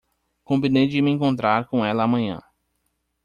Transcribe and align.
Combinei 0.43 0.87
de 0.87 0.99
me 0.99 1.11
encontrar 1.11 1.67
com 1.67 1.85
ela 1.85 2.01
amanhã 2.05 2.41